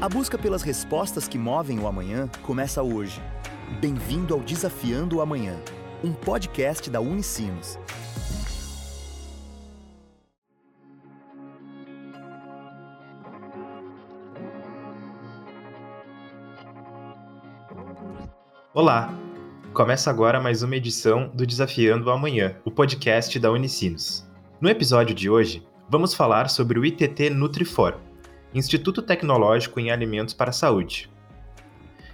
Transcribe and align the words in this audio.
A 0.00 0.08
busca 0.08 0.38
pelas 0.38 0.62
respostas 0.62 1.28
que 1.28 1.36
movem 1.36 1.78
o 1.78 1.86
amanhã 1.86 2.26
começa 2.40 2.82
hoje. 2.82 3.20
Bem-vindo 3.82 4.32
ao 4.32 4.40
Desafiando 4.40 5.18
o 5.18 5.20
Amanhã, 5.20 5.54
um 6.02 6.10
podcast 6.10 6.88
da 6.88 7.02
Unicinos. 7.02 7.78
Olá! 18.72 19.12
Começa 19.74 20.08
agora 20.08 20.40
mais 20.40 20.62
uma 20.62 20.76
edição 20.76 21.30
do 21.34 21.46
Desafiando 21.46 22.06
o 22.06 22.10
Amanhã, 22.10 22.56
o 22.64 22.70
podcast 22.70 23.38
da 23.38 23.50
Unicinos. 23.50 24.26
No 24.62 24.70
episódio 24.70 25.14
de 25.14 25.28
hoje, 25.28 25.62
vamos 25.90 26.14
falar 26.14 26.48
sobre 26.48 26.78
o 26.78 26.86
ITT 26.86 27.28
Nutrifor, 27.28 27.98
Instituto 28.54 29.00
Tecnológico 29.00 29.78
em 29.78 29.90
Alimentos 29.90 30.34
para 30.34 30.50
a 30.50 30.52
Saúde. 30.52 31.08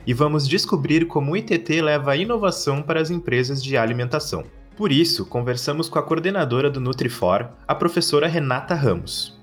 E 0.07 0.13
vamos 0.13 0.47
descobrir 0.47 1.07
como 1.07 1.33
o 1.33 1.37
ITT 1.37 1.81
leva 1.81 2.13
a 2.13 2.17
inovação 2.17 2.83
para 2.83 3.01
as 3.01 3.11
empresas 3.11 3.63
de 3.63 3.77
alimentação. 3.77 4.45
Por 4.77 4.93
isso, 4.93 5.25
conversamos 5.25 5.89
com 5.89 5.99
a 5.99 6.03
coordenadora 6.03 6.71
do 6.71 6.81
Nutrifor, 6.81 7.49
a 7.67 7.75
professora 7.75 8.29
Renata 8.29 8.75
Ramos. 8.75 9.37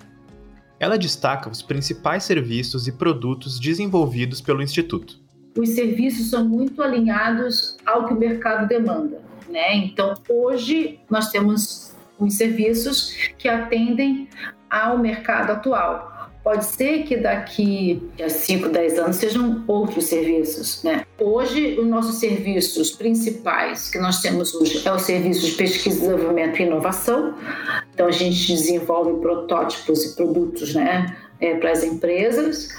Ela 0.79 0.97
destaca 0.97 1.49
os 1.49 1.61
principais 1.61 2.23
serviços 2.23 2.87
e 2.87 2.91
produtos 2.91 3.59
desenvolvidos 3.59 4.41
pelo 4.41 4.61
Instituto. 4.61 5.19
Os 5.57 5.69
serviços 5.69 6.29
são 6.29 6.47
muito 6.47 6.83
alinhados 6.83 7.77
ao 7.85 8.05
que 8.05 8.13
o 8.13 8.17
mercado 8.17 8.67
demanda. 8.67 9.21
Né? 9.49 9.75
Então, 9.75 10.13
hoje, 10.29 10.99
nós 11.09 11.31
temos 11.31 11.95
os 12.19 12.35
serviços 12.35 13.13
que 13.37 13.47
atendem 13.47 14.29
ao 14.69 14.97
mercado 14.97 15.51
atual. 15.51 16.12
Pode 16.43 16.65
ser 16.65 17.03
que 17.03 17.15
daqui 17.15 18.03
a 18.21 18.27
5, 18.27 18.67
10 18.67 18.99
anos 18.99 19.15
sejam 19.15 19.63
outros 19.65 20.05
serviços, 20.05 20.83
né? 20.83 21.05
Hoje, 21.17 21.79
os 21.79 21.87
nossos 21.87 22.15
serviços 22.15 22.91
principais 22.91 23.89
que 23.89 23.97
nós 23.97 24.21
temos 24.21 24.53
hoje 24.53 24.85
é 24.85 24.91
o 24.91 24.99
serviço 24.99 25.45
de 25.45 25.53
pesquisa, 25.53 26.01
desenvolvimento 26.01 26.59
e 26.59 26.65
inovação. 26.65 27.33
Então, 27.93 28.07
a 28.07 28.11
gente 28.11 28.45
desenvolve 28.51 29.21
protótipos 29.21 30.03
e 30.03 30.15
produtos, 30.15 30.75
né? 30.75 31.15
É, 31.43 31.55
para 31.55 31.71
as 31.71 31.83
empresas. 31.83 32.69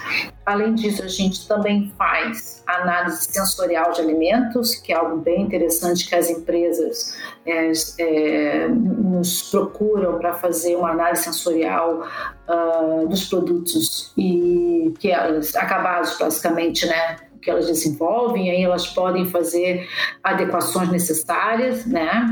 Além 0.47 0.75
disso, 0.75 1.03
a 1.03 1.07
gente 1.07 1.47
também 1.47 1.93
faz 1.99 2.63
análise 2.67 3.27
sensorial 3.27 3.93
de 3.93 4.01
alimentos, 4.01 4.77
que 4.77 4.91
é 4.91 4.97
algo 4.97 5.19
bem 5.19 5.43
interessante 5.43 6.09
que 6.09 6.15
as 6.15 6.31
empresas 6.31 7.15
é, 7.45 7.71
é, 7.99 8.69
nos 8.69 9.51
procuram 9.51 10.19
para 10.19 10.33
fazer 10.33 10.77
uma 10.77 10.93
análise 10.93 11.25
sensorial 11.25 12.09
uh, 12.49 13.07
dos 13.07 13.29
produtos 13.29 14.15
e 14.17 14.95
que 14.99 15.11
elas 15.11 15.55
acabados 15.55 16.17
basicamente, 16.19 16.87
né, 16.87 17.19
que 17.45 17.51
elas 17.51 17.67
desenvolvem, 17.67 18.51
aí 18.51 18.63
elas 18.63 18.87
podem 18.87 19.27
fazer 19.27 19.87
adequações 20.23 20.91
necessárias, 20.91 21.85
né? 21.85 22.27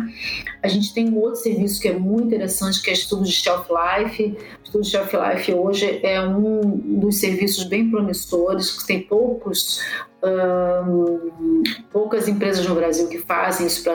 A 0.62 0.68
gente 0.68 0.94
tem 0.94 1.08
um 1.10 1.18
outro 1.18 1.40
serviço 1.40 1.80
que 1.80 1.88
é 1.88 1.92
muito 1.92 2.28
interessante, 2.28 2.82
que 2.82 2.88
é 2.88 2.94
estudo 2.94 3.24
de 3.24 3.32
shelf 3.32 3.68
life. 3.68 4.36
Estudo 4.64 4.82
de 4.82 4.90
shelf 4.90 5.12
life 5.12 5.52
hoje 5.52 6.00
é 6.02 6.20
um 6.26 6.60
dos 6.98 7.20
serviços 7.20 7.64
bem 7.64 7.90
promissores, 7.90 8.70
que 8.70 8.86
tem 8.86 9.02
poucos 9.02 9.80
um, 10.24 11.62
poucas 11.92 12.28
empresas 12.28 12.66
no 12.66 12.74
Brasil 12.74 13.08
que 13.08 13.18
fazem 13.18 13.66
isso 13.66 13.82
pra, 13.82 13.94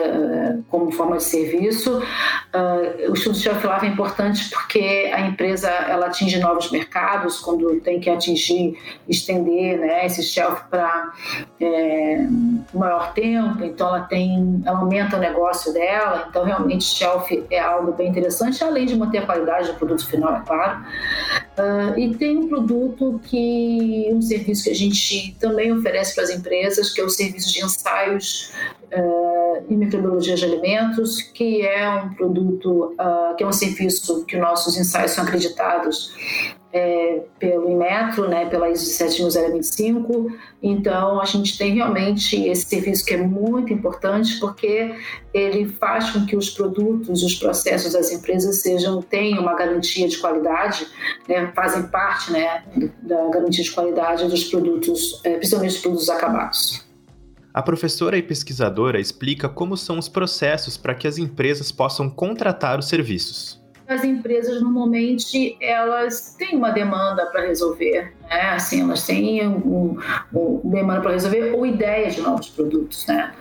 como 0.68 0.92
forma 0.92 1.16
de 1.16 1.24
serviço. 1.24 1.98
Uh, 1.98 3.10
o 3.10 3.14
estudo 3.14 3.34
de 3.34 3.40
shelf 3.40 3.66
life 3.66 3.86
é 3.86 3.88
importante 3.88 4.50
porque 4.50 5.10
a 5.12 5.20
empresa 5.22 5.68
ela 5.68 6.06
atinge 6.06 6.38
novos 6.38 6.70
mercados 6.70 7.38
quando 7.40 7.80
tem 7.80 7.98
que 7.98 8.10
atingir, 8.10 8.76
estender 9.08 9.78
né, 9.78 10.04
esse 10.04 10.22
shelf 10.22 10.62
para 10.70 11.12
é, 11.60 12.26
maior 12.74 13.12
tempo. 13.14 13.64
Então 13.64 13.88
ela 13.88 14.00
tem, 14.02 14.62
ela 14.66 14.80
aumenta 14.80 15.16
o 15.16 15.20
negócio 15.20 15.72
dela. 15.72 16.26
Então 16.28 16.44
realmente 16.44 16.84
shelf 16.84 17.30
é 17.50 17.58
algo 17.58 17.92
bem 17.92 18.08
interessante, 18.08 18.62
além 18.62 18.84
de 18.84 18.96
manter 18.96 19.18
a 19.18 19.26
qualidade 19.26 19.68
do 19.68 19.78
produto 19.78 20.06
final, 20.06 20.36
é 20.36 20.40
claro. 20.40 20.84
Uh, 21.58 21.98
e 21.98 22.14
tem 22.14 22.36
um 22.36 22.48
produto 22.48 23.20
que 23.24 24.08
um 24.12 24.22
serviço 24.22 24.64
que 24.64 24.70
a 24.70 24.74
gente 24.74 25.36
também 25.40 25.72
oferece 25.72 26.17
para 26.18 26.24
as 26.24 26.30
empresas, 26.30 26.90
que 26.90 27.00
é 27.00 27.04
o 27.04 27.08
serviço 27.08 27.52
de 27.52 27.64
ensaios 27.64 28.52
uh, 28.92 29.64
e 29.68 29.76
metodologia 29.76 30.34
de 30.34 30.44
alimentos, 30.44 31.22
que 31.22 31.64
é 31.64 31.88
um 31.88 32.12
produto, 32.14 32.96
uh, 32.98 33.36
que 33.36 33.44
é 33.44 33.46
um 33.46 33.52
serviço 33.52 34.24
que 34.24 34.36
nossos 34.36 34.76
ensaios 34.76 35.12
são 35.12 35.22
acreditados 35.22 36.12
é, 36.72 37.22
pelo 37.38 37.70
Inmetro, 37.70 38.28
né, 38.28 38.46
pela 38.46 38.68
ISO 38.70 38.84
17025. 38.84 40.30
Então, 40.62 41.20
a 41.20 41.24
gente 41.24 41.56
tem 41.56 41.74
realmente 41.74 42.36
esse 42.46 42.66
serviço 42.66 43.04
que 43.04 43.14
é 43.14 43.16
muito 43.16 43.72
importante 43.72 44.38
porque 44.38 44.94
ele 45.32 45.66
faz 45.66 46.10
com 46.10 46.26
que 46.26 46.36
os 46.36 46.50
produtos, 46.50 47.22
os 47.22 47.34
processos 47.36 47.92
das 47.92 48.12
empresas 48.12 48.60
sejam 48.60 49.00
tenham 49.00 49.42
uma 49.42 49.54
garantia 49.54 50.08
de 50.08 50.18
qualidade, 50.18 50.86
né, 51.28 51.50
fazem 51.54 51.84
parte 51.84 52.32
né, 52.32 52.62
da 53.02 53.28
garantia 53.28 53.64
de 53.64 53.70
qualidade 53.70 54.26
dos 54.26 54.44
produtos, 54.44 55.20
é, 55.24 55.36
principalmente 55.36 55.72
dos 55.72 55.80
produtos 55.80 56.10
acabados. 56.10 56.86
A 57.54 57.62
professora 57.62 58.16
e 58.16 58.22
pesquisadora 58.22 59.00
explica 59.00 59.48
como 59.48 59.76
são 59.76 59.98
os 59.98 60.08
processos 60.08 60.76
para 60.76 60.94
que 60.94 61.08
as 61.08 61.18
empresas 61.18 61.72
possam 61.72 62.08
contratar 62.08 62.78
os 62.78 62.88
serviços 62.88 63.58
as 63.88 64.04
empresas 64.04 64.60
normalmente 64.60 65.56
elas 65.60 66.34
têm 66.38 66.56
uma 66.56 66.70
demanda 66.70 67.24
para 67.26 67.40
resolver, 67.40 68.12
né? 68.28 68.50
Assim, 68.50 68.82
elas 68.82 69.06
têm 69.06 69.48
um, 69.48 69.98
um 70.32 70.60
demanda 70.64 71.00
para 71.00 71.12
resolver 71.12 71.54
ou 71.54 71.64
ideia 71.64 72.10
de 72.10 72.20
novos 72.20 72.50
produtos, 72.50 73.06
né? 73.06 73.32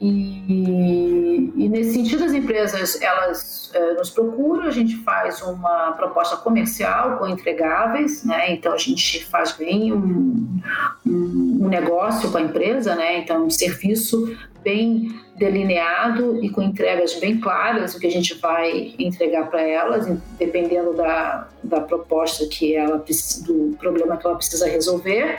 E, 0.00 1.52
e, 1.56 1.68
nesse 1.68 1.94
sentido, 1.94 2.24
as 2.24 2.32
empresas 2.32 3.00
elas 3.00 3.70
é, 3.72 3.94
nos 3.94 4.10
procuram, 4.10 4.64
a 4.64 4.70
gente 4.70 4.96
faz 4.98 5.40
uma 5.40 5.92
proposta 5.92 6.36
comercial 6.36 7.16
com 7.16 7.28
entregáveis, 7.28 8.24
né? 8.24 8.52
Então 8.52 8.72
a 8.72 8.76
gente 8.76 9.24
faz 9.24 9.52
bem 9.52 9.92
um, 9.92 10.60
um, 11.06 11.53
um 11.64 11.68
negócio 11.68 12.30
com 12.30 12.36
a 12.36 12.42
empresa, 12.42 12.94
né? 12.94 13.18
Então 13.18 13.46
um 13.46 13.50
serviço 13.50 14.36
bem 14.62 15.08
delineado 15.36 16.44
e 16.44 16.50
com 16.50 16.60
entregas 16.60 17.14
bem 17.14 17.40
claras 17.40 17.94
o 17.94 18.00
que 18.00 18.06
a 18.06 18.10
gente 18.10 18.34
vai 18.34 18.94
entregar 18.98 19.50
para 19.50 19.62
elas, 19.62 20.06
dependendo 20.38 20.94
da, 20.94 21.48
da 21.62 21.80
proposta 21.80 22.46
que 22.46 22.74
ela 22.74 23.02
do 23.46 23.76
problema 23.78 24.16
que 24.16 24.26
ela 24.26 24.36
precisa 24.36 24.68
resolver. 24.68 25.38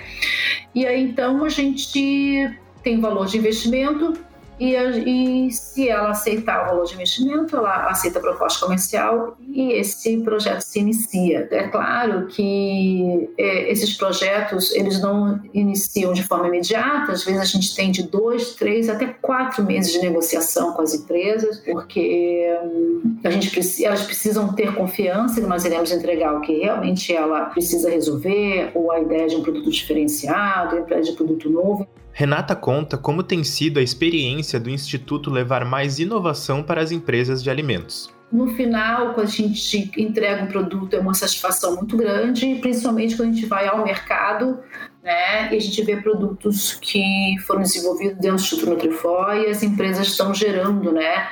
E 0.73 0.85
aí 0.85 1.01
então 1.01 1.43
a 1.43 1.49
gente 1.49 2.51
tem 2.81 2.99
valor 2.99 3.27
de 3.27 3.37
investimento 3.37 4.13
e, 4.59 4.75
e, 4.75 5.51
se 5.51 5.89
ela 5.89 6.09
aceitar 6.09 6.63
o 6.63 6.67
valor 6.67 6.85
de 6.85 6.93
investimento, 6.93 7.55
ela 7.55 7.89
aceita 7.89 8.19
a 8.19 8.21
proposta 8.21 8.65
comercial 8.65 9.37
e 9.47 9.73
esse 9.73 10.17
projeto 10.19 10.61
se 10.61 10.79
inicia. 10.79 11.47
É 11.51 11.67
claro 11.67 12.27
que 12.27 13.29
é, 13.37 13.71
esses 13.71 13.97
projetos 13.97 14.71
eles 14.73 15.01
não 15.01 15.41
iniciam 15.53 16.13
de 16.13 16.23
forma 16.23 16.47
imediata, 16.47 17.11
às 17.11 17.23
vezes 17.23 17.41
a 17.41 17.45
gente 17.45 17.75
tem 17.75 17.91
de 17.91 18.03
dois, 18.03 18.55
três, 18.55 18.89
até 18.89 19.07
quatro 19.07 19.63
meses 19.63 19.91
de 19.91 19.99
negociação 19.99 20.73
com 20.73 20.81
as 20.81 20.93
empresas, 20.93 21.59
porque 21.59 22.47
hum, 22.63 23.17
a 23.23 23.29
gente 23.29 23.83
elas 23.83 24.03
precisam 24.03 24.53
ter 24.53 24.73
confiança 24.73 25.41
que 25.41 25.47
nós 25.47 25.65
iremos 25.65 25.91
entregar 25.91 26.35
o 26.35 26.41
que 26.41 26.59
realmente 26.59 27.13
ela 27.13 27.45
precisa 27.45 27.89
resolver, 27.89 28.71
ou 28.73 28.91
a 28.91 28.99
ideia 28.99 29.27
de 29.27 29.35
um 29.35 29.41
produto 29.41 29.69
diferenciado, 29.69 30.77
a 30.77 30.79
ideia 30.79 31.01
de 31.01 31.11
produto 31.13 31.49
novo. 31.49 31.87
Renata 32.17 32.55
conta 32.55 32.97
como 32.97 33.21
tem 33.21 33.43
sido 33.43 33.77
a 33.77 33.83
experiência 33.83 34.57
do 34.57 34.69
Instituto 34.69 35.29
levar 35.29 35.65
mais 35.65 35.99
inovação 35.99 36.63
para 36.63 36.79
as 36.79 36.89
empresas 36.89 37.43
de 37.43 37.49
alimentos. 37.49 38.09
No 38.31 38.47
final, 38.55 39.13
quando 39.13 39.27
a 39.27 39.29
gente 39.29 39.91
entrega 39.97 40.41
um 40.43 40.47
produto, 40.47 40.95
é 40.95 40.99
uma 40.99 41.13
satisfação 41.13 41.75
muito 41.75 41.97
grande, 41.97 42.55
principalmente 42.61 43.17
quando 43.17 43.31
a 43.31 43.33
gente 43.33 43.45
vai 43.47 43.67
ao 43.67 43.83
mercado 43.83 44.59
né, 45.03 45.53
e 45.53 45.57
a 45.57 45.59
gente 45.59 45.83
vê 45.83 45.97
produtos 45.97 46.73
que 46.75 47.35
foram 47.45 47.61
desenvolvidos 47.61 48.15
dentro 48.15 48.37
do 48.37 48.41
Instituto 48.41 48.69
Nutrifor 48.69 49.35
e 49.35 49.47
as 49.47 49.61
empresas 49.61 50.07
estão 50.07 50.33
gerando 50.33 50.93
né, 50.93 51.31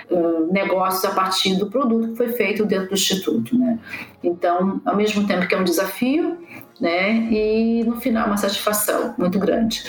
negócios 0.51 1.03
a 1.05 1.11
partir 1.11 1.55
do 1.55 1.67
produto 1.67 2.09
que 2.09 2.17
foi 2.17 2.29
feito 2.33 2.65
dentro 2.65 2.89
do 2.89 2.93
Instituto. 2.93 3.57
Né. 3.57 3.79
Então, 4.21 4.81
ao 4.85 4.97
mesmo 4.97 5.25
tempo 5.25 5.47
que 5.47 5.55
é 5.55 5.57
um 5.57 5.63
desafio, 5.63 6.37
né? 6.79 7.13
E 7.31 7.83
no 7.83 7.99
final 7.99 8.27
uma 8.27 8.37
satisfação 8.37 9.13
muito 9.17 9.39
grande. 9.39 9.83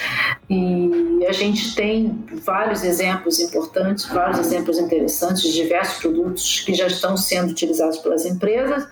E 0.49 1.25
a 1.29 1.33
gente 1.33 1.75
tem 1.75 2.25
vários 2.45 2.85
exemplos 2.85 3.41
importantes, 3.41 4.07
vários 4.07 4.39
exemplos 4.39 4.79
interessantes 4.79 5.43
de 5.43 5.53
diversos 5.53 5.99
produtos 5.99 6.61
que 6.61 6.75
já 6.75 6.87
estão 6.87 7.17
sendo 7.17 7.51
utilizados 7.51 7.99
pelas 7.99 8.25
empresas. 8.25 8.87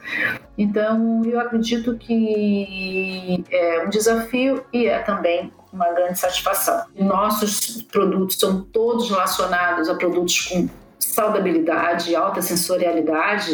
Então, 0.56 1.22
eu 1.24 1.40
acredito 1.40 1.96
que 1.96 3.44
é 3.50 3.84
um 3.84 3.90
desafio 3.90 4.64
e 4.72 4.86
é 4.86 4.98
também 5.00 5.52
uma 5.72 5.90
grande 5.92 6.18
satisfação. 6.18 6.84
Nossos 6.98 7.82
produtos 7.82 8.38
são 8.38 8.62
todos 8.62 9.08
relacionados 9.08 9.88
a 9.88 9.94
produtos 9.94 10.38
com 10.46 10.68
saudabilidade, 11.04 12.14
alta 12.14 12.40
sensorialidade, 12.40 13.52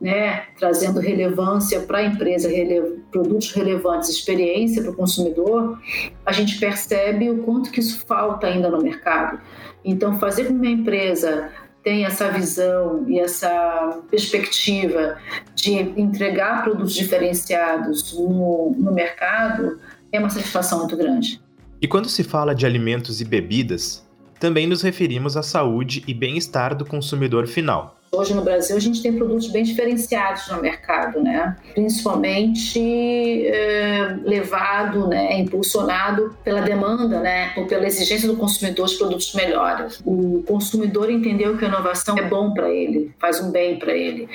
né, 0.00 0.44
trazendo 0.58 1.00
relevância 1.00 1.80
para 1.80 1.98
a 1.98 2.04
empresa, 2.04 2.48
rele 2.48 3.00
produtos 3.10 3.52
relevantes, 3.52 4.08
experiência 4.08 4.82
para 4.82 4.90
o 4.90 4.96
consumidor, 4.96 5.78
a 6.24 6.32
gente 6.32 6.58
percebe 6.58 7.30
o 7.30 7.38
quanto 7.38 7.70
que 7.70 7.80
isso 7.80 8.04
falta 8.06 8.46
ainda 8.46 8.70
no 8.70 8.82
mercado. 8.82 9.40
Então, 9.84 10.18
fazer 10.18 10.44
com 10.44 10.54
que 10.54 10.54
uma 10.54 10.66
empresa 10.66 11.50
tenha 11.82 12.08
essa 12.08 12.30
visão 12.30 13.04
e 13.08 13.18
essa 13.18 14.00
perspectiva 14.10 15.16
de 15.54 15.72
entregar 15.72 16.62
produtos 16.62 16.94
diferenciados 16.94 18.12
no, 18.12 18.74
no 18.76 18.92
mercado 18.92 19.78
é 20.10 20.18
uma 20.18 20.30
satisfação 20.30 20.80
muito 20.80 20.96
grande. 20.96 21.40
E 21.80 21.86
quando 21.86 22.08
se 22.08 22.24
fala 22.24 22.54
de 22.54 22.66
alimentos 22.66 23.20
e 23.20 23.24
bebidas, 23.24 24.07
também 24.38 24.66
nos 24.66 24.82
referimos 24.82 25.36
à 25.36 25.42
saúde 25.42 26.02
e 26.06 26.14
bem-estar 26.14 26.74
do 26.74 26.84
consumidor 26.84 27.46
final. 27.46 27.98
Hoje 28.10 28.32
no 28.32 28.42
Brasil 28.42 28.74
a 28.74 28.80
gente 28.80 29.02
tem 29.02 29.12
produtos 29.12 29.48
bem 29.48 29.62
diferenciados 29.62 30.48
no 30.48 30.62
mercado, 30.62 31.22
né? 31.22 31.56
principalmente 31.74 33.46
é, 33.46 34.16
levado, 34.24 35.06
né, 35.06 35.38
impulsionado 35.38 36.34
pela 36.42 36.62
demanda 36.62 37.20
né, 37.20 37.52
ou 37.56 37.66
pela 37.66 37.86
exigência 37.86 38.26
do 38.26 38.36
consumidor 38.36 38.86
de 38.88 38.96
produtos 38.96 39.34
melhores. 39.34 40.00
O 40.06 40.42
consumidor 40.46 41.10
entendeu 41.10 41.58
que 41.58 41.64
a 41.66 41.68
inovação 41.68 42.16
é 42.16 42.22
bom 42.22 42.54
para 42.54 42.70
ele, 42.70 43.12
faz 43.18 43.40
um 43.40 43.50
bem 43.50 43.78
para 43.78 43.92
ele. 43.92 44.26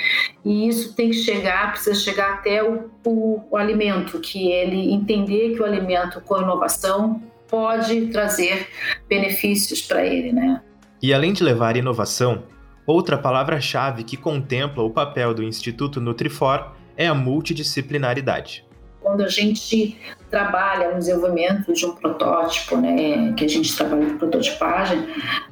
E 0.45 0.67
isso 0.67 0.93
tem 0.93 1.09
que 1.09 1.17
chegar, 1.17 1.71
precisa 1.71 1.95
chegar 1.95 2.33
até 2.33 2.63
o, 2.63 2.91
o, 3.03 3.41
o 3.49 3.57
alimento, 3.57 4.19
que 4.19 4.51
ele 4.51 4.93
entender 4.93 5.55
que 5.55 5.61
o 5.61 5.65
alimento 5.65 6.21
com 6.21 6.39
inovação 6.39 7.19
pode 7.53 8.07
trazer 8.07 8.67
benefícios 9.07 9.79
para 9.83 10.03
ele, 10.03 10.31
né? 10.33 10.59
E 10.99 11.13
além 11.13 11.33
de 11.33 11.43
levar 11.43 11.77
inovação, 11.77 12.45
outra 12.83 13.15
palavra-chave 13.15 14.03
que 14.03 14.17
contempla 14.17 14.83
o 14.83 14.89
papel 14.89 15.35
do 15.35 15.43
Instituto 15.43 16.01
Nutrifor 16.01 16.71
é 16.97 17.05
a 17.05 17.13
multidisciplinaridade. 17.13 18.65
Quando 18.99 19.21
a 19.21 19.27
gente 19.27 19.99
trabalha 20.31 20.93
no 20.93 20.97
desenvolvimento 20.97 21.71
de 21.71 21.85
um 21.85 21.93
protótipo, 21.93 22.75
né, 22.75 23.33
que 23.33 23.45
a 23.45 23.47
gente 23.47 23.75
trabalha 23.77 24.07
com 24.07 24.17
prototipagem, 24.17 25.05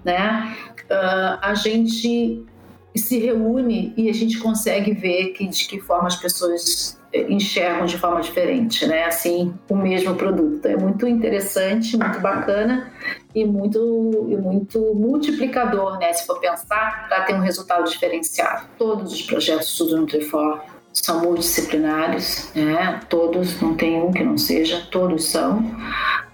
né, 0.03 0.57
uh, 0.89 1.38
a 1.39 1.53
gente 1.53 2.44
se 2.95 3.19
reúne 3.19 3.94
e 3.95 4.09
a 4.09 4.13
gente 4.13 4.39
consegue 4.39 4.92
ver 4.94 5.33
que, 5.33 5.45
de 5.45 5.68
que 5.68 5.80
forma 5.80 6.07
as 6.07 6.15
pessoas 6.15 7.00
enxergam 7.13 7.85
de 7.85 7.97
forma 7.97 8.21
diferente, 8.21 8.85
né? 8.85 9.05
Assim, 9.05 9.53
o 9.69 9.75
mesmo 9.75 10.15
produto. 10.15 10.55
Então, 10.55 10.71
é 10.71 10.77
muito 10.77 11.07
interessante, 11.07 11.97
muito 11.97 12.19
bacana 12.19 12.91
e 13.35 13.45
muito, 13.45 14.27
e 14.29 14.37
muito 14.37 14.79
multiplicador, 14.95 15.97
né? 15.99 16.13
Se 16.13 16.25
for 16.25 16.39
pensar, 16.39 17.07
para 17.07 17.21
ter 17.23 17.33
um 17.33 17.41
resultado 17.41 17.89
diferenciado. 17.89 18.67
Todos 18.77 19.13
os 19.13 19.21
projetos 19.23 19.67
do 19.67 19.71
Estudo 19.71 19.97
Nutrifor 19.97 20.61
são 20.93 21.21
multidisciplinares, 21.21 22.51
né? 22.55 22.99
Todos, 23.09 23.61
não 23.61 23.75
tem 23.75 24.01
um 24.01 24.11
que 24.11 24.23
não 24.23 24.37
seja, 24.37 24.87
todos 24.91 25.25
são. 25.25 25.59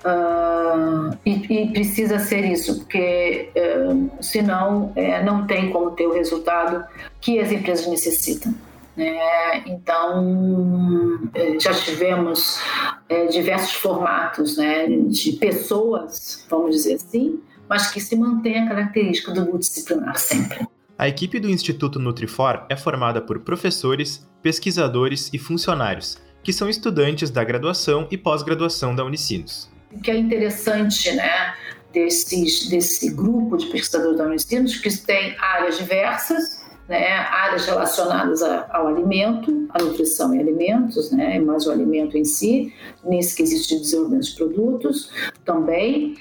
Uh, 0.06 1.18
e, 1.26 1.64
e, 1.64 1.72
precisa 1.72 2.20
ser 2.20 2.46
isso, 2.46 2.80
porque 2.80 3.50
uh, 3.56 4.10
senão 4.22 4.94
uh, 4.96 5.26
não 5.26 5.46
tem 5.46 5.70
como 5.72 5.92
ter 5.92 6.06
o 6.08 6.14
resultado 6.14 6.86
que 7.20 7.40
as 7.40 7.52
empresas 7.52 7.88
necessitam. 7.88 8.54
Né? 8.98 9.64
Então, 9.68 11.30
é, 11.36 11.60
já 11.60 11.72
tivemos 11.72 12.60
é, 13.08 13.28
diversos 13.28 13.74
formatos 13.74 14.58
né, 14.58 14.88
de 14.88 15.34
pessoas, 15.34 16.46
vamos 16.50 16.76
dizer 16.76 16.96
assim, 16.96 17.40
mas 17.70 17.92
que 17.92 18.02
se 18.02 18.16
mantém 18.16 18.58
a 18.58 18.68
característica 18.68 19.32
do 19.32 19.42
multidisciplinar 19.42 20.18
sempre. 20.18 20.68
A 20.98 21.08
equipe 21.08 21.40
do 21.40 21.48
Instituto 21.48 22.00
Nutrifor 22.00 22.66
é 22.70 22.76
formada 22.76 23.22
por 23.22 23.40
professores, 23.42 24.28
pesquisadores 24.42 25.30
e 25.32 25.38
funcionários, 25.38 26.18
que 26.42 26.52
são 26.52 26.68
estudantes 26.68 27.30
da 27.30 27.44
graduação 27.44 28.08
e 28.10 28.18
pós-graduação 28.18 28.96
da 28.96 29.06
Unicinos. 29.06 29.70
O 29.92 30.02
que 30.02 30.10
é 30.10 30.18
interessante, 30.18 31.12
né, 31.12 31.54
desses, 31.94 32.68
desse 32.68 33.14
grupo 33.14 33.58
de 33.58 33.68
pesquisadores 33.68 34.18
da 34.18 34.26
Unicinos, 34.26 34.78
que 34.78 34.90
tem 35.06 35.36
áreas 35.40 35.78
diversas, 35.78 36.66
né, 36.88 37.08
áreas 37.12 37.66
relacionadas 37.66 38.42
a, 38.42 38.68
ao 38.72 38.88
alimento, 38.88 39.68
a 39.70 39.82
nutrição 39.82 40.34
e 40.34 40.40
alimentos, 40.40 41.12
né, 41.12 41.40
mas 41.40 41.68
o 41.68 41.72
alimento 41.72 42.18
em 42.18 42.24
si, 42.24 42.74
nesse 43.04 43.36
que 43.36 43.44
existe 43.44 43.80
desenvolvimento 43.80 44.26
de 44.26 44.36
produtos 44.36 45.12
também. 45.44 46.16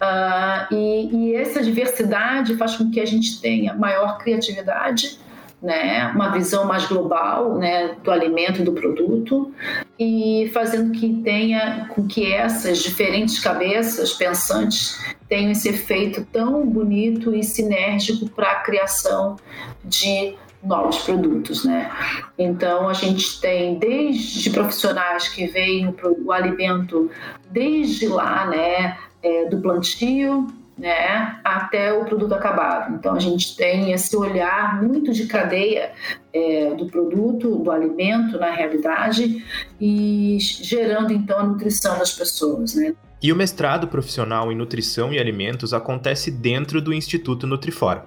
Uh, 0.00 0.74
e, 0.74 1.16
e 1.16 1.34
essa 1.34 1.62
diversidade 1.62 2.56
faz 2.56 2.76
com 2.76 2.90
que 2.90 3.00
a 3.00 3.06
gente 3.06 3.40
tenha 3.40 3.74
maior 3.74 4.18
criatividade, 4.18 5.18
né, 5.64 6.12
uma 6.14 6.28
visão 6.28 6.66
mais 6.66 6.84
global 6.84 7.56
né, 7.56 7.96
do 8.04 8.10
alimento 8.10 8.60
e 8.60 8.64
do 8.64 8.72
produto 8.72 9.50
e 9.98 10.50
fazendo 10.52 10.92
que 10.92 11.22
tenha 11.24 11.86
com 11.88 12.06
que 12.06 12.30
essas 12.30 12.80
diferentes 12.80 13.40
cabeças 13.40 14.12
pensantes 14.12 15.02
tenham 15.26 15.50
esse 15.50 15.70
efeito 15.70 16.26
tão 16.30 16.66
bonito 16.66 17.34
e 17.34 17.42
sinérgico 17.42 18.28
para 18.28 18.50
a 18.50 18.54
criação 18.56 19.36
de 19.82 20.34
novos 20.62 20.98
produtos, 20.98 21.64
né? 21.64 21.90
Então 22.38 22.88
a 22.88 22.92
gente 22.92 23.40
tem 23.40 23.78
desde 23.78 24.50
profissionais 24.50 25.28
que 25.28 25.46
veem 25.46 25.94
o 26.24 26.32
alimento 26.32 27.10
desde 27.50 28.06
lá, 28.06 28.46
né, 28.46 28.98
é, 29.22 29.46
do 29.46 29.58
plantio 29.58 30.46
né, 30.76 31.38
até 31.44 31.92
o 31.92 32.04
produto 32.04 32.34
acabado. 32.34 32.94
Então 32.94 33.14
a 33.14 33.20
gente 33.20 33.56
tem 33.56 33.92
esse 33.92 34.16
olhar 34.16 34.82
muito 34.82 35.12
de 35.12 35.26
cadeia 35.26 35.92
é, 36.32 36.74
do 36.74 36.86
produto, 36.86 37.56
do 37.56 37.70
alimento 37.70 38.38
na 38.38 38.50
realidade 38.50 39.44
e 39.80 40.38
gerando 40.40 41.12
então 41.12 41.38
a 41.38 41.44
nutrição 41.44 41.98
das 41.98 42.12
pessoas, 42.12 42.74
né. 42.74 42.94
E 43.22 43.32
o 43.32 43.36
mestrado 43.36 43.88
profissional 43.88 44.52
em 44.52 44.54
nutrição 44.54 45.12
e 45.12 45.18
alimentos 45.18 45.72
acontece 45.72 46.30
dentro 46.30 46.82
do 46.82 46.92
Instituto 46.92 47.46
Nutrifor. 47.46 48.02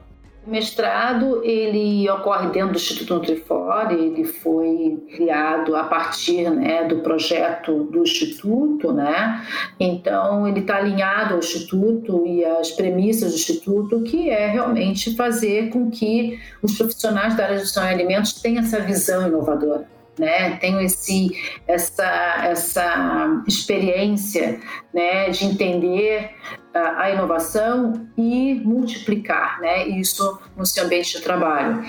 O 0.48 0.50
mestrado 0.50 1.44
ele 1.44 2.10
ocorre 2.10 2.48
dentro 2.52 2.72
do 2.72 2.78
Instituto 2.78 3.16
Nutrifor, 3.16 3.92
ele 3.92 4.24
foi 4.24 4.98
criado 5.14 5.76
a 5.76 5.84
partir 5.84 6.50
né, 6.50 6.86
do 6.86 7.00
projeto 7.00 7.84
do 7.84 8.04
Instituto, 8.04 8.94
né? 8.94 9.46
então 9.78 10.48
ele 10.48 10.62
está 10.62 10.78
alinhado 10.78 11.34
ao 11.34 11.42
Instituto 11.42 12.26
e 12.26 12.46
às 12.46 12.72
premissas 12.72 13.32
do 13.32 13.36
Instituto, 13.36 14.04
que 14.04 14.30
é 14.30 14.48
realmente 14.48 15.14
fazer 15.18 15.70
com 15.70 15.92
que 15.92 16.40
os 16.64 16.78
profissionais 16.78 17.36
da 17.36 17.44
área 17.44 17.58
de 17.58 17.64
gestão 17.64 17.84
de 17.84 17.90
alimentos 17.90 18.32
tenham 18.42 18.64
essa 18.64 18.80
visão 18.80 19.28
inovadora 19.28 19.97
né? 20.18 20.58
Tenho 20.58 20.82
esse, 20.82 21.30
essa, 21.68 22.46
essa 22.46 23.44
experiência, 23.48 24.60
né, 24.94 25.30
de 25.30 25.46
entender 25.46 26.32
a, 26.74 27.10
inovação 27.12 28.08
e 28.18 28.56
multiplicar, 28.64 29.60
né, 29.60 29.88
isso 29.88 30.40
no 30.56 30.66
seu 30.66 30.86
ambiente 30.86 31.18
de 31.18 31.24
trabalho. 31.24 31.84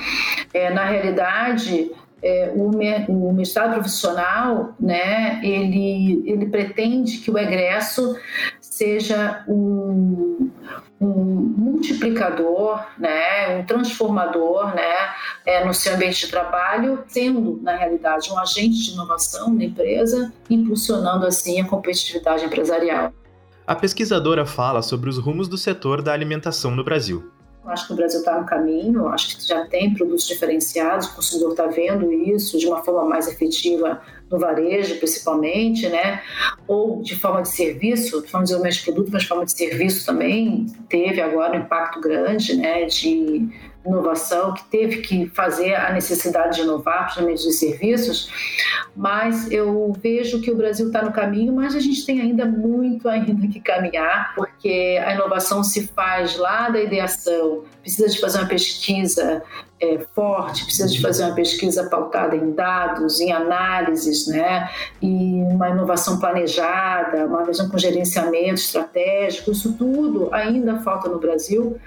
É, 0.53 0.71
na 0.71 0.85
realidade, 0.85 1.91
é, 2.23 2.53
o, 2.55 2.71
o 3.09 3.33
mestrado 3.33 3.75
profissional, 3.75 4.75
né, 4.81 5.41
ele, 5.43 6.23
ele 6.27 6.47
pretende 6.47 7.19
que 7.19 7.31
o 7.31 7.39
egresso 7.39 8.17
seja 8.61 9.45
um, 9.49 10.51
um 11.01 11.55
multiplicador, 11.57 12.85
né, 12.99 13.57
um 13.57 13.65
transformador 13.65 14.75
né, 14.75 14.95
é, 15.47 15.65
no 15.65 15.73
seu 15.73 15.95
ambiente 15.95 16.27
de 16.27 16.31
trabalho, 16.31 17.05
sendo, 17.07 17.61
na 17.63 17.77
realidade, 17.77 18.31
um 18.33 18.39
agente 18.39 18.85
de 18.85 18.93
inovação 18.93 19.55
na 19.55 19.65
empresa, 19.65 20.33
impulsionando 20.51 21.27
assim 21.27 21.61
a 21.61 21.65
competitividade 21.65 22.45
empresarial. 22.45 23.13
A 23.67 23.75
pesquisadora 23.75 24.47
fala 24.47 24.83
sobre 24.83 25.11
os 25.11 25.19
rumos 25.19 25.47
do 25.47 25.59
setor 25.59 26.03
da 26.03 26.13
alimentação 26.13 26.75
no 26.75 26.83
Brasil. 26.83 27.31
Acho 27.67 27.87
que 27.87 27.93
o 27.93 27.97
Brasil 27.97 28.21
está 28.21 28.41
no 28.41 28.47
caminho, 28.47 29.09
acho 29.09 29.37
que 29.37 29.47
já 29.47 29.67
tem 29.67 29.93
produtos 29.93 30.27
diferenciados, 30.27 31.07
o 31.09 31.15
consumidor 31.15 31.51
está 31.51 31.67
vendo 31.67 32.11
isso 32.13 32.59
de 32.59 32.67
uma 32.67 32.83
forma 32.83 33.05
mais 33.05 33.29
efetiva 33.29 34.01
no 34.31 34.39
varejo, 34.39 34.97
principalmente, 34.97 35.89
né? 35.89 36.23
Ou 36.67 37.03
de 37.03 37.15
forma 37.17 37.43
de 37.43 37.49
serviço, 37.49 38.23
de 38.23 38.29
forma 38.29 38.45
de 38.45 38.51
desenvolvimento 38.53 38.79
de 38.79 38.85
produto, 38.85 39.11
mas 39.13 39.23
de 39.23 39.29
forma 39.29 39.45
de 39.45 39.53
serviço 39.53 40.07
também 40.07 40.67
teve 40.89 41.21
agora 41.21 41.59
um 41.59 41.61
impacto 41.61 42.01
grande, 42.01 42.57
né? 42.57 42.85
De 42.87 43.49
inovação, 43.85 44.53
que 44.53 44.65
teve 44.65 44.99
que 44.99 45.29
fazer 45.29 45.75
a 45.75 45.93
necessidade 45.93 46.57
de 46.57 46.63
inovar, 46.63 47.05
principalmente 47.05 47.43
de 47.43 47.53
serviços, 47.53 48.31
mas 48.95 49.51
eu 49.51 49.93
vejo 50.01 50.41
que 50.41 50.51
o 50.51 50.57
Brasil 50.57 50.89
está 50.89 51.03
no 51.03 51.13
caminho, 51.13 51.53
mas 51.53 51.75
a 51.75 51.81
gente 51.81 52.05
tem 52.05 52.21
ainda 52.21 52.45
muito 52.45 53.09
ainda 53.09 53.47
que 53.47 53.61
caminhar, 53.61 54.35
porque 54.35 55.01
a 55.05 55.15
inovação 55.15 55.63
se 55.63 55.87
faz 55.89 56.37
lá 56.37 56.69
da 56.69 56.81
ideação, 56.81 57.65
precisa 57.81 58.09
de 58.09 58.21
fazer 58.21 58.39
uma 58.39 58.49
pesquisa 58.49 59.43
é, 59.81 59.99
forte, 60.15 60.65
precisa 60.65 60.89
de 60.89 61.01
fazer 61.01 61.25
uma 61.25 61.35
pesquisa 61.35 61.89
pautada 61.89 62.35
em 62.35 62.53
dados, 62.53 63.21
em 63.21 63.33
análises, 63.33 64.27
né? 64.27 64.69
E 65.01 65.43
uma 65.51 65.71
inovação 65.71 66.19
planejada, 66.19 67.27
uma 67.27 67.45
visão 67.45 67.69
com 67.69 67.79
gerenciamento 67.79 68.55
estratégico, 68.55 69.51
isso 69.51 69.75
tudo 69.75 70.29
ainda 70.33 70.81
falta 70.81 71.09
no 71.09 71.19
Brasil. 71.19 71.79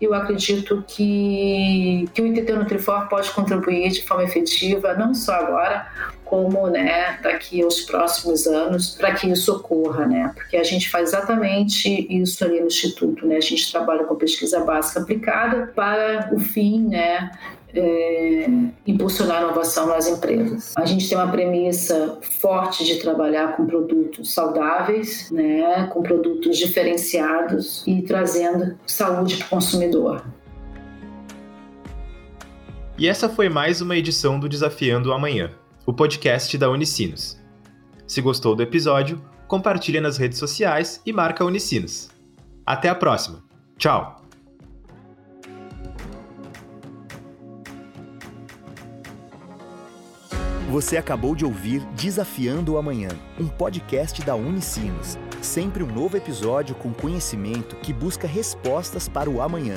Eu 0.00 0.12
acredito 0.12 0.84
que, 0.86 2.08
que 2.12 2.20
o 2.20 2.26
ITT 2.26 2.52
Nutrifor 2.52 3.08
pode 3.08 3.30
contribuir 3.30 3.90
de 3.90 4.06
forma 4.06 4.24
efetiva, 4.24 4.92
não 4.94 5.14
só 5.14 5.32
agora, 5.34 5.86
como 6.26 6.66
né, 6.66 7.18
daqui 7.22 7.62
aos 7.62 7.80
próximos 7.82 8.46
anos, 8.46 8.90
para 8.90 9.14
que 9.14 9.28
isso 9.28 9.52
ocorra, 9.54 10.04
né? 10.06 10.32
Porque 10.34 10.56
a 10.56 10.64
gente 10.64 10.90
faz 10.90 11.10
exatamente 11.10 12.06
isso 12.10 12.44
ali 12.44 12.60
no 12.60 12.66
Instituto, 12.66 13.24
né? 13.26 13.36
A 13.36 13.40
gente 13.40 13.70
trabalha 13.70 14.04
com 14.04 14.16
pesquisa 14.16 14.60
básica 14.60 15.00
aplicada 15.00 15.72
para 15.74 16.28
o 16.32 16.38
fim, 16.38 16.88
né? 16.88 17.30
É, 17.72 18.46
impulsionar 18.86 19.38
a 19.38 19.42
inovação 19.42 19.86
nas 19.86 20.08
empresas. 20.08 20.72
A 20.76 20.86
gente 20.86 21.08
tem 21.08 21.16
uma 21.16 21.30
premissa 21.30 22.18
forte 22.40 22.84
de 22.84 22.96
trabalhar 22.96 23.54
com 23.54 23.66
produtos 23.66 24.32
saudáveis, 24.32 25.30
né, 25.30 25.86
com 25.92 26.02
produtos 26.02 26.56
diferenciados 26.56 27.86
e 27.86 28.00
trazendo 28.00 28.78
saúde 28.86 29.36
para 29.36 29.46
o 29.46 29.50
consumidor. 29.50 30.24
E 32.96 33.06
essa 33.06 33.28
foi 33.28 33.50
mais 33.50 33.82
uma 33.82 33.94
edição 33.94 34.40
do 34.40 34.48
Desafiando 34.48 35.10
o 35.10 35.12
Amanhã 35.12 35.50
o 35.86 35.92
podcast 35.92 36.58
da 36.58 36.68
Unicinos. 36.68 37.40
Se 38.08 38.20
gostou 38.20 38.56
do 38.56 38.62
episódio, 38.62 39.22
compartilhe 39.46 40.00
nas 40.00 40.16
redes 40.16 40.36
sociais 40.36 41.00
e 41.06 41.12
marca 41.12 41.44
Unicinos. 41.44 42.10
Até 42.66 42.88
a 42.88 42.94
próxima. 42.94 43.44
Tchau! 43.78 44.20
Você 50.68 50.96
acabou 50.96 51.36
de 51.36 51.44
ouvir 51.44 51.80
Desafiando 51.94 52.74
o 52.74 52.78
Amanhã, 52.78 53.10
um 53.38 53.46
podcast 53.46 54.20
da 54.22 54.34
Unicinos. 54.34 55.16
Sempre 55.40 55.84
um 55.84 55.86
novo 55.86 56.16
episódio 56.16 56.74
com 56.74 56.92
conhecimento 56.92 57.76
que 57.76 57.92
busca 57.92 58.26
respostas 58.26 59.08
para 59.08 59.30
o 59.30 59.40
amanhã. 59.40 59.76